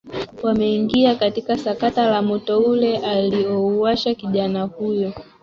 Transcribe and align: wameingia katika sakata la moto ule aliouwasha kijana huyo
wameingia 0.43 1.15
katika 1.15 1.57
sakata 1.57 2.07
la 2.09 2.21
moto 2.21 2.59
ule 2.59 2.97
aliouwasha 2.97 4.13
kijana 4.15 4.63
huyo 4.63 5.13